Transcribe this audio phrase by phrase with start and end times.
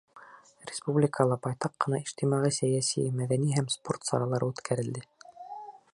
[0.69, 5.09] Республикала байтаҡ ҡына ижтимағи-сәйәси, мәҙәни һәм спорт саралары үткәрелде.